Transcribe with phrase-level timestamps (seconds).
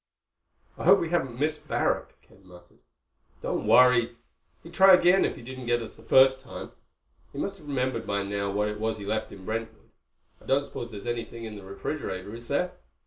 [0.79, 2.79] "I hope we haven't missed Barrack," Ken muttered.
[3.43, 4.17] "Don't worry.
[4.63, 6.71] He'd try again if he didn't get us the first time.
[7.31, 9.91] He must have remembered by now what it was he left in Brentwood.
[10.41, 12.71] I don't suppose there's anything in the refrigerator, is there?"